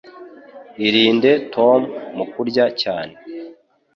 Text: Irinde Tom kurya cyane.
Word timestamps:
Irinde 0.87 1.31
Tom 1.53 1.81
kurya 2.31 2.65
cyane. 2.81 3.13